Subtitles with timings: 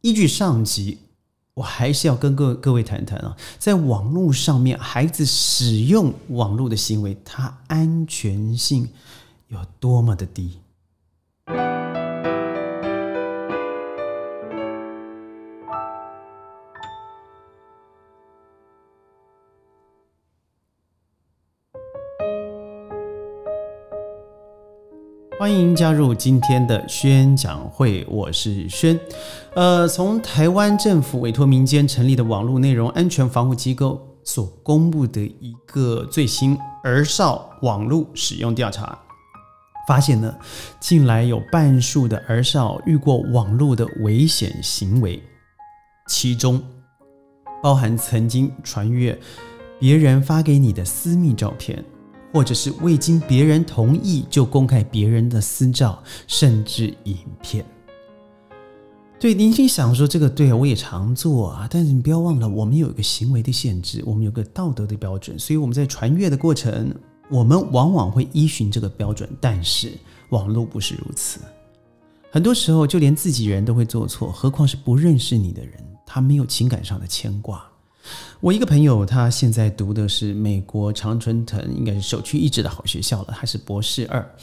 [0.00, 0.98] 依据上集，
[1.54, 8.88] 我还是要跟各各位谈谈啊，在网络上面，孩子使用网络的行为，它安全性
[9.48, 10.58] 有多么的低。
[25.38, 28.98] 欢迎加入今天的宣讲会，我是轩。
[29.54, 38.98] 呃，从台湾政府委托民间成立的网络内容安全防护机构所公布的一个最新儿少网络使用调查，
[39.86, 40.34] 发现呢，
[40.80, 45.22] 近来有半数的儿少遇过网络的危险行为，
[46.08, 46.60] 其中
[47.62, 49.16] 包含曾经传阅
[49.78, 51.84] 别人发给你的私密照片。
[52.32, 57.64] 或者是未经别人同意就公开别人的私照，甚至影片。
[59.20, 61.66] 对，您心想说这个对，我也常做啊。
[61.68, 66.94] 但是你不要忘了，我们有一个行为的限制，我们有个道德的标准，所以我们在传阅的过程，
[67.28, 69.28] 我们往往会依循这个标准。
[69.40, 69.90] 但是
[70.28, 71.40] 网络不是如此，
[72.30, 77.68] 很多时候就连自己人都会做错，何况是不认识你的人，他没有情感上的牵挂。
[78.40, 84.34] 我一个朋友，他现在读的是美国常春藤，应该是首屈一指的好学校了，还是博士二。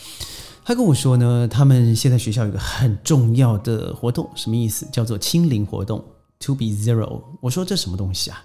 [0.64, 4.88] 他跟我说呢，他们现在学校有个很重要的活动，什么意思？
[4.92, 6.04] 叫做清零活动
[6.40, 7.22] ，To be zero。
[7.40, 8.44] 我说这什么东西啊？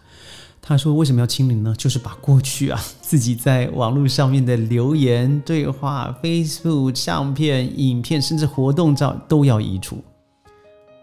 [0.63, 1.75] 他说为什么要清零呢？
[1.77, 10.05] 就是把过去啊自己在网络上面的留言、对话、Facebook 相片、影片，甚至活动照都要移除。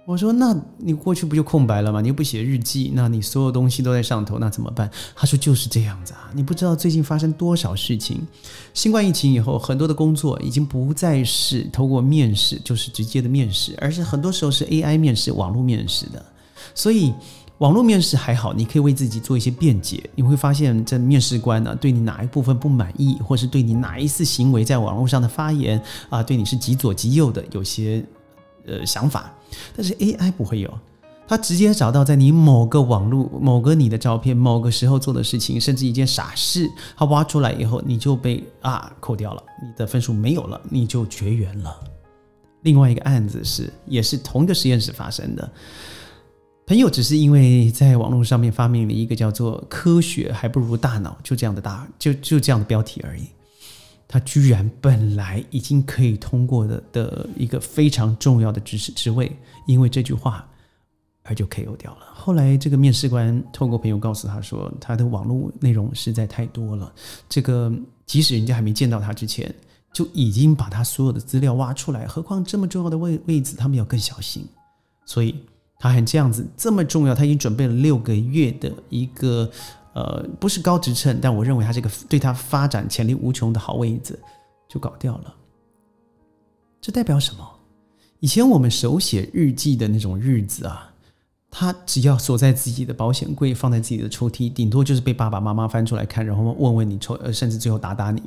[0.07, 1.99] 我说：“那你过去不就空白了吗？
[1.99, 8.25] 你又不写日记，那你所有东西都在上头，那怎么办？”他说：“就是这样子啊，你不知道最近发生多少事情。
[8.73, 16.25] 新冠疫情以后，很多的工作已经不再是透过面试，就是直接的面试，而是很多时候是 AI 面试、网络面试的。
[16.73, 17.13] 所以
[17.57, 20.09] 网络面试还好，你可以为自己做一些辩解。
[20.15, 28.01] 你会发现，这面试官呢，对你哪一部分不满意，或是对你哪一次行为在网络上的发言啊，对你是极左极右的，有些。”
[28.69, 29.33] 呃，想法，
[29.75, 30.73] 但是 AI 不会有，
[31.27, 41.75] 它直接找到在你某个网络、某个你的照片、某个时候做的事情，甚至一件傻事，它挖出来以后，你就被啊扣掉了，你的分数没有了，你就绝缘了。
[42.63, 45.51] 另外一个案子是，也是同一个实验室发生的，
[46.65, 53.23] 朋友只是因为在网络上面发明了一个叫做“科学还不如大脑”就这样的大就就这样的标题而已。
[54.07, 59.29] 他居然本来已经可以通过的的一个非常重要的知识职位，
[59.65, 60.47] 因为这句话
[61.23, 62.05] 而就 KO 掉了。
[62.13, 66.89] 后来这个面试官透过朋友告诉他说，他的网络内容实在太多了，
[67.27, 67.69] 这个
[68.05, 69.53] 即使人家还没见到他之前，
[69.91, 74.47] 就已经把他所有的资料挖出来，何况这么重要的位位置，他们要更小心。
[75.05, 75.35] 所以
[75.79, 79.51] 他还这样子这么重要，他已经准备了六个月的一个。
[79.97, 84.19] 呃，不是高职称，但我认为他这个对他发展潜力无穷的好位子
[84.69, 85.33] 就搞掉了。
[86.79, 87.43] 这代表什么？
[88.19, 90.93] 以前我们手写日记的那种日子啊，
[91.49, 98.21] 他只要锁在自己的保险柜，放在自己的抽屉，顶多就是被爸爸妈妈翻出来看，然后问问你抽，呃，甚至最后打打你。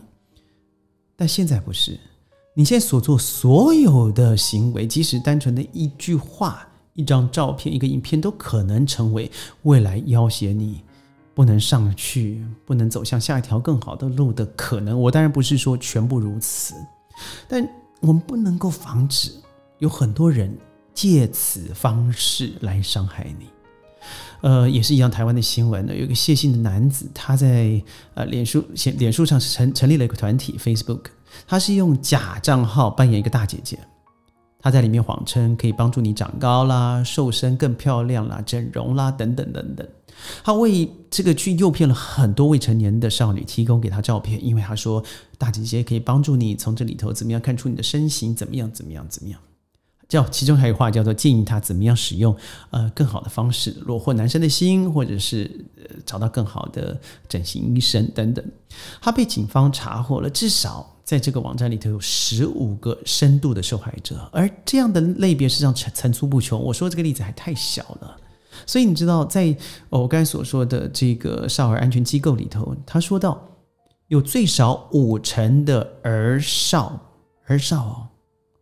[1.15, 1.97] 但现在不是，
[2.55, 9.31] 你现在所做所有的行为，即使单纯的一句话、一张照片、一个影片，都可能成为
[9.63, 10.83] 未来要挟你。
[11.41, 15.01] 不能上去，不能走向下一条更好的路的可能。
[15.01, 16.75] 我当然不是说全部如此，
[17.49, 17.67] 但
[18.01, 19.33] 我们不能够防止
[19.79, 20.55] 有很多人
[20.93, 23.47] 借此方式来伤害你。
[24.43, 28.63] 呃，也是一样，台湾的新闻呢，有一个谢姓的男子，他在呃脸书、
[28.99, 31.05] 脸书上成成立了一个团体 Facebook，
[31.47, 33.79] 他是用假账号扮演一个大姐姐，
[34.61, 39.89] 他在里面谎称可以帮助你长高啦、瘦身更漂亮啦、整容啦等等等等。
[40.43, 45.03] 他为这个去诱骗了很多未成年的少女，提供给他照片，因为他说
[45.39, 49.41] 大姐姐可以帮助你从这里头怎么样看出你的身形怎么样怎么样怎么样。
[50.09, 52.37] 叫其中还有话叫做建议他怎么样使用
[52.71, 55.65] 呃更好的方式虏获男生的心，或者是
[56.05, 58.45] 找到更好的整形医生等等。
[59.01, 66.61] 他被警方查获了，至少在这个网站里头有十五个深度的受害者，而这样的类别实际上层层出不穷。
[66.61, 68.17] 我说这个例子还太小了。
[68.67, 69.57] 所以你知道，在
[69.89, 73.41] 我刚才所说的这个少儿安全机构里头，他说到
[74.09, 77.01] 有最少五成的儿少，
[77.47, 78.09] 儿少哦，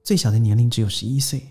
[0.03, 1.43] 最小的年龄只有十一岁，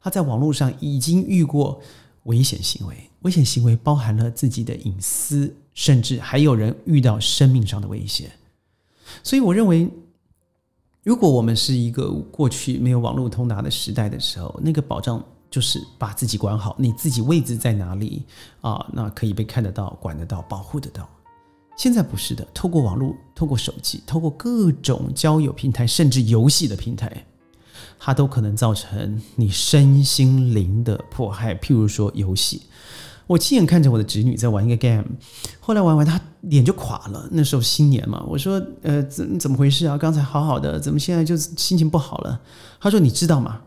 [0.00, 1.80] 他在网络上已经遇过
[2.24, 8.30] 危险行为，危险行为包含了自己的隐私，甚至还有人遇到生命上的危险。
[9.22, 9.88] 所以我认为，
[11.02, 15.24] 如果我们是一个过去没有网络通达的时代的时候，那个保障。
[15.50, 18.24] 就是把自己管好，你自己位置在哪里
[18.60, 18.86] 啊？
[18.92, 21.08] 那可以被看得到、管得到、保护得到。
[21.76, 27.26] 现在不是的，透过网络、透过手机、透过各种交友平台，甚至游戏的平台，
[27.98, 31.54] 它都可能造成你身心灵的迫害。
[31.54, 32.62] 譬如说游戏。
[33.28, 35.04] 我亲眼看着我的侄女在玩一个 game，
[35.58, 37.28] 后来玩完她脸就垮了。
[37.32, 39.98] 那时候新年嘛，我说：“呃，怎怎么回事啊？
[39.98, 42.40] 刚才好好的，怎么现在就心情不好了？”
[42.78, 43.60] 她说：“你知道吗？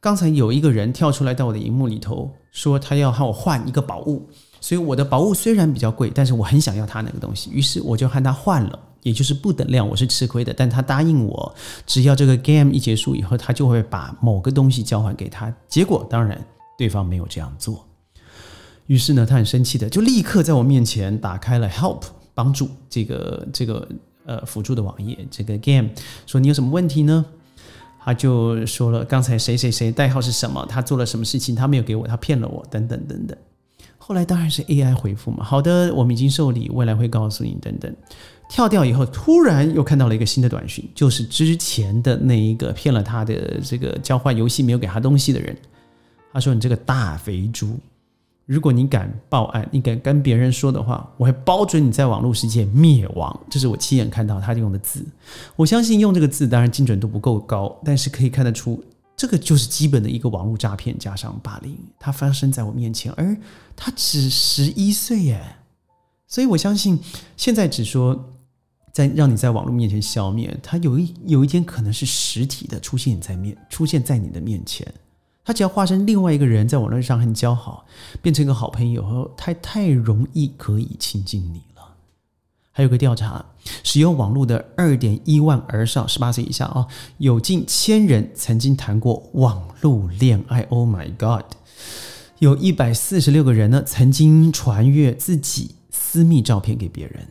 [0.00, 4.28] 刚才有一个人跳出来到我的荧幕里头，说他要和我换一个宝物。
[4.60, 10.52] 所以我的宝物虽然比较贵，但是我很想要他那个东西，于是我就和他换了，也就是不等量，我是吃亏的。
[10.52, 11.54] 但他答应我，
[11.86, 15.54] 只要这个 game 一结束以后，他就会把某个东西交还给他。
[15.68, 16.44] 结果当然
[16.76, 17.84] 对方没有这样做。”
[18.86, 22.02] 于是呢，他很生气的，就立刻在我面前打开了 Help
[22.34, 23.88] 帮助这个这个
[24.24, 25.90] 呃辅助的网页，这个 Game
[26.26, 27.24] 说你有什么问题呢？
[28.04, 33.36] 他就说了刚才谁谁谁代号是什么，他做了什么事情，他没有给我，他骗了我，等等等等。
[33.98, 37.94] 后来当然是 AI 回复嘛，好的，我们已经受理，未来会告诉你等等。
[38.48, 45.54] 跳掉以后，突然又看到了一个新的短讯，就是之前的那一个骗了他的这个交换游戏没有给他东西的人，
[46.32, 47.78] 他说你这个大肥猪。
[48.48, 53.40] 如果你敢报案，你敢跟别人说的话，我会包准你在网络世界灭亡。
[53.50, 55.04] 这是我亲眼看到他用的字。
[55.54, 58.82] 我相信用这个字，当然精准度不够高，但是可以看得出，
[59.14, 61.76] 这个就是基本的一个网络诈骗加上霸凌。
[61.98, 63.36] 它发生在我面前，而
[63.76, 65.56] 他只十一岁耶，
[66.26, 66.98] 所以我相信
[67.36, 68.30] 现在只说
[68.94, 74.90] 在让你在网络面前消灭，他有一有一天可能是实体的出现在面出现在你的面前。
[75.48, 77.86] 他只要化身另外一个人，在网络上很交好，
[78.20, 81.94] 变成一个好朋友，他太容易可以亲近你了。
[82.70, 83.46] 还有个调查，
[83.82, 86.86] 使用网络的二点一万儿少，十八岁以下啊，
[87.16, 90.60] 有近千人曾经谈过网络恋爱。
[90.68, 91.46] Oh my god！
[92.40, 97.26] 有一百四十六个人呢，曾经传阅自己私密照片给别人，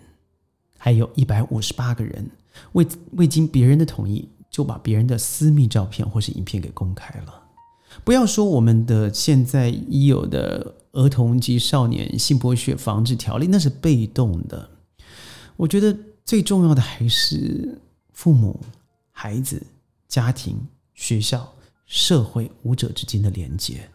[0.79, 2.31] 还有一百五十八个人
[2.71, 7.43] 未未经别人的同意，就把别人的私密照片或是影片给公开了。
[8.03, 14.69] 不要说我们的现在已有的儿童及少年性剥削防治条例，那是被动的。
[15.57, 17.81] 我觉得最重要的还是
[18.13, 18.59] 父母、
[19.11, 19.61] 孩子、
[20.07, 20.57] 家庭、
[20.94, 21.53] 学校、
[21.85, 23.89] 社会五者之间的连接。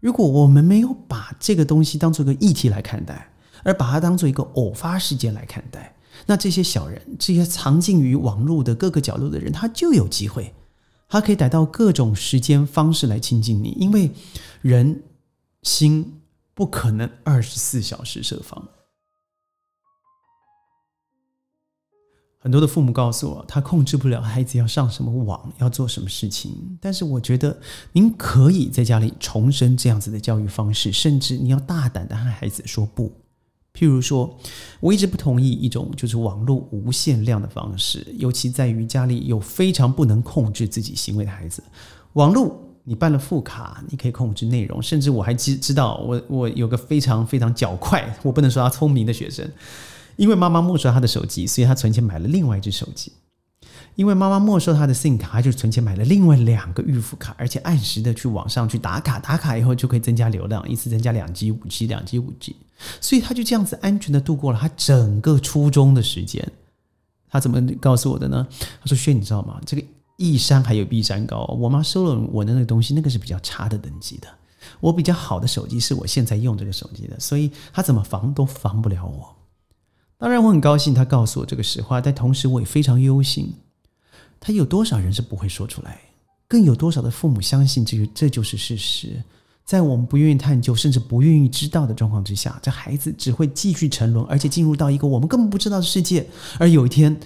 [0.00, 3.32] 如果我们没有把这个东西当做一个议题来看待，
[3.62, 5.94] 而把它当做一个偶发事件来看待，
[6.26, 10.52] 那这些小人、这些藏进于网络的各个角落的人，他就有机会。
[11.12, 14.10] 他可以逮到各种时间方式来亲近你，因为
[14.62, 15.02] 人
[15.62, 16.22] 心
[16.54, 18.66] 不可能二十四小时设防。
[22.38, 26.78] 很多的父母告诉我，他控制不了孩子要上什么网，要做什么事情。
[26.80, 27.60] 但是我觉得，
[27.92, 33.12] 您可以在家里重申这样子的教育方式，甚至你要大胆的和孩子说不。
[33.74, 34.38] 譬如说，
[34.80, 41.62] 我一直不同意一种就是网络无限量的方式，尤其在于家里有非常不能控制自己行为的孩子。
[42.12, 42.54] 网络
[42.84, 49.50] 你办了副卡，你可以控制内容，甚至我还知知道，我我有个非常非常较快，我不能说他聪明的学生，
[50.16, 53.10] 因为妈妈没收他的手机，所以他存钱买了另外一只手机。
[53.94, 62.56] 因为妈妈没收他的 SIM 卡，他就存钱买了另外两个预付卡，而且按时的去网上去打卡，打卡以后就可以增加流量，一次增加两 G、五 G、两 G、五 G，
[63.00, 66.46] 所以他就这样子安全的度过了他整个初中的时间。
[67.28, 68.46] 他怎么告诉我的呢？
[68.80, 69.58] 他说：“轩，你知道吗？
[69.64, 69.82] 这个
[70.16, 71.44] 一山还有比山高。
[71.58, 74.28] 我妈收了我的那个东西，那个是比较差的等级的。
[74.80, 79.34] 我比较好的手机是我现在用这个手机的，所以他怎么防都防不了我。
[80.18, 83.54] 当然，我很高兴他告诉我这个实话，但同时我也非常忧心。”
[84.44, 86.00] 他有多少人是不会说出来？
[86.48, 89.22] 更有多少的父母相信这个这就是事实？
[89.64, 96.26] 在我们不愿意探究，甚至不愿意知道的状况之下，这孩子只会继续沉沦，而且进入到一个我们根本不知道的世界。
[96.58, 97.16] 而有一天，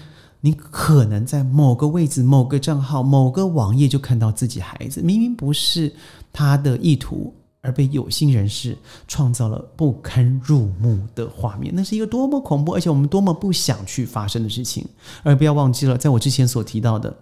[0.43, 5.91] 你可能在某个位置、某个账号、某个网页就看到自己孩子，明明不是
[6.31, 7.35] 他的意图。
[7.67, 14.87] 而被有心人士创造了不堪入目的画面，那是一个多么恐怖，而且我们多么不想去发生的事情。
[15.25, 17.17] 而不要忘记了，在我之前所提到的，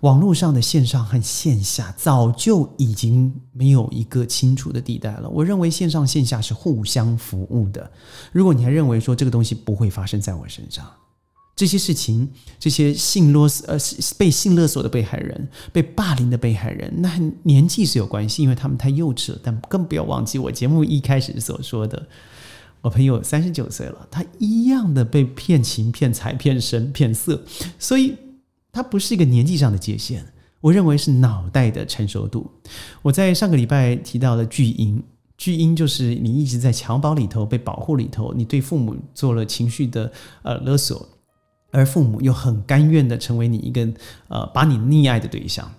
[0.00, 5.28] 网络上的线上和线下早就已经没有一个清楚的地带了。
[5.28, 7.88] 我认为线上线下是互相服务的。
[8.32, 10.84] 如果你还认为说这个东西不会发生在我身上，
[11.56, 12.28] 这些事情，
[12.60, 13.78] 这些性勒索呃
[14.18, 19.38] 被性勒索的被害人，被霸凌的被害人，那年纪是有关系，因为他们太幼稚了。
[19.42, 22.06] 但更不要忘记我节目一开始所说的，
[22.82, 27.42] 我朋友三十九岁了，他一样的被骗情、骗财、骗身、骗色，
[27.78, 28.14] 所以
[28.70, 30.26] 他不是一个年纪上的界限。
[30.60, 32.50] 我认为是脑袋的成熟度。
[33.00, 35.02] 我在上个礼拜提到了巨婴，
[35.38, 41.08] 巨婴就是你一直在襁褓里头被保护里头，你对父母做了情绪的呃勒索，
[41.76, 43.86] 而父母又很甘愿的成为你一个
[44.28, 45.70] 呃把你溺爱的对象，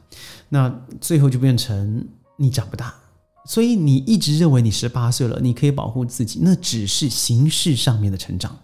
[0.50, 2.94] 那最后就变成你长不大，
[3.46, 8.56] 所以你一直认为你十八岁了，你可以保护自己，那只是形式上面的成长。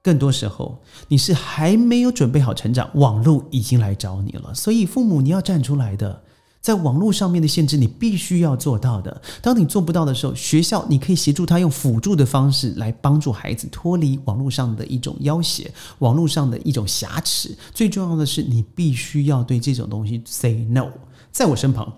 [0.00, 4.54] 更多时候，你是还没有准备好成长，网络已经来找你了。
[4.54, 6.22] 所以，父母你要站出来的，
[6.60, 9.22] 在网络上面的限制，你必须要做到的。
[9.40, 17.56] 当你做不到的时候，学校你可以协助他用辅助的方式来帮助孩子脱离网络上的一种要挟，网络上的一种瑕疵。
[17.72, 20.88] 最重要的是，你必须要对这种东西 say no。
[21.30, 21.92] 在我身旁，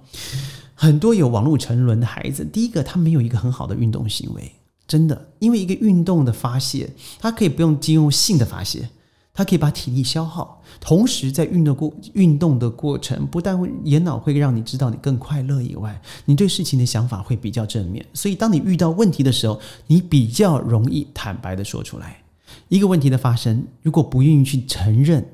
[0.74, 4.52] 很多有网络沉沦的孩子，第一个他没有一个很好的运动行为。
[4.86, 8.90] 真的，因为一个运动的发泄，他可以不用经由性的发泄，
[9.32, 18.04] 它可以把体力消耗，同时在运动过运动的过程，不但会眼脑会让你知道你更快乐以外，你对事情的想法会比较正面。
[18.12, 22.22] 所以，当你遇到问题的时候，你比较容易坦白的说出来。
[22.68, 25.26] 一个问题的发生，如果不愿意去承认，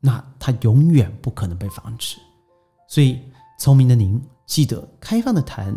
[0.00, 2.16] 那它永远不可能被防止。
[2.88, 3.18] 所以，
[3.58, 5.74] 聪明的您，记得开放的谈。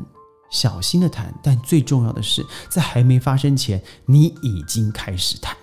[0.49, 5.53] 小心的谈，但最重要的是，在还没发生前，你已经开始谈。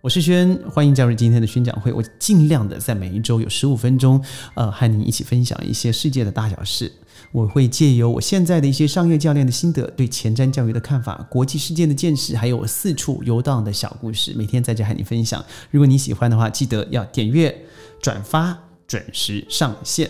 [0.00, 1.92] 我是轩，欢迎加入今天的宣讲会。
[1.92, 4.22] 我尽量的在每一周有十五分钟，
[4.54, 6.92] 呃，和你一起分享一些世界的大小事。
[7.32, 15.44] 我会借由我现在的一些商业教练的心得，对前瞻教育的看法，国际事件的见识，还有我四处游荡的小故事，每天在这和你分享。
[15.72, 17.64] 如果你喜欢的话，记得要点阅、
[18.00, 20.08] 转发，准时上线。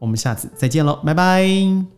[0.00, 1.97] 我们下次再见喽，拜拜。